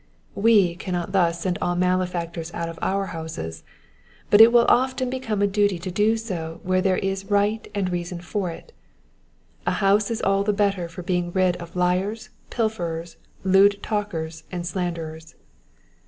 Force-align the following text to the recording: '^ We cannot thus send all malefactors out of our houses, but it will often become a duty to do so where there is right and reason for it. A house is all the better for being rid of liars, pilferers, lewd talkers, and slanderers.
'^ 0.01 0.03
We 0.33 0.73
cannot 0.77 1.11
thus 1.11 1.41
send 1.41 1.59
all 1.61 1.75
malefactors 1.75 2.51
out 2.55 2.69
of 2.69 2.79
our 2.81 3.05
houses, 3.13 3.63
but 4.31 4.41
it 4.41 4.51
will 4.51 4.65
often 4.67 5.11
become 5.11 5.43
a 5.43 5.45
duty 5.47 5.77
to 5.77 5.91
do 5.91 6.17
so 6.17 6.59
where 6.63 6.81
there 6.81 6.97
is 6.97 7.25
right 7.29 7.69
and 7.75 7.91
reason 7.91 8.19
for 8.19 8.49
it. 8.49 8.73
A 9.67 9.73
house 9.77 10.09
is 10.09 10.19
all 10.19 10.43
the 10.43 10.53
better 10.57 10.89
for 10.89 11.03
being 11.03 11.31
rid 11.33 11.55
of 11.57 11.75
liars, 11.75 12.31
pilferers, 12.49 13.17
lewd 13.43 13.77
talkers, 13.83 14.43
and 14.51 14.65
slanderers. 14.65 15.35